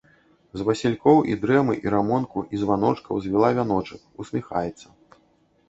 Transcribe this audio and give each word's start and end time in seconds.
З 0.59 0.63
васількоў, 0.69 1.19
і 1.33 1.35
дрэмы, 1.43 1.75
і 1.85 1.93
рамонку, 1.95 2.45
і 2.57 2.63
званочкаў 2.63 3.21
звіла 3.29 3.53
вяночак, 3.61 4.01
усміхаецца. 4.25 4.87